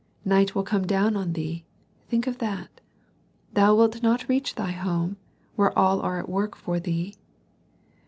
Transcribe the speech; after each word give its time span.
Night 0.25 0.55
will 0.55 0.63
come 0.63 0.87
down 0.87 1.15
on 1.15 1.33
thee, 1.33 1.63
think 2.09 2.25
of 2.25 2.39
that; 2.39 2.81
thou 3.53 3.75
wilt 3.75 4.01
not 4.01 4.27
reach 4.27 4.55
thy 4.55 4.71
home, 4.71 5.17
where 5.55 5.77
all 5.77 6.01
are 6.01 6.17
at 6.17 6.27
work 6.27 6.55
for 6.55 6.79
thee. 6.79 7.13